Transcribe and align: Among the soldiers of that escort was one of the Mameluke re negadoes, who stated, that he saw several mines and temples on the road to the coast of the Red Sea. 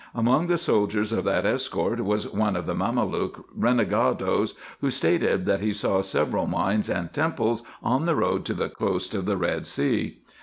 Among 0.15 0.47
the 0.47 0.57
soldiers 0.57 1.11
of 1.11 1.25
that 1.25 1.45
escort 1.45 1.99
was 2.03 2.27
one 2.33 2.55
of 2.55 2.65
the 2.65 2.73
Mameluke 2.73 3.45
re 3.55 3.69
negadoes, 3.71 4.55
who 4.79 4.89
stated, 4.89 5.45
that 5.45 5.59
he 5.61 5.73
saw 5.73 6.01
several 6.01 6.47
mines 6.47 6.89
and 6.89 7.13
temples 7.13 7.61
on 7.83 8.07
the 8.07 8.15
road 8.15 8.43
to 8.45 8.55
the 8.55 8.69
coast 8.69 9.13
of 9.13 9.27
the 9.27 9.37
Red 9.37 9.67
Sea. 9.67 10.17